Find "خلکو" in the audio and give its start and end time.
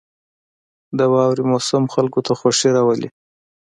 1.93-2.19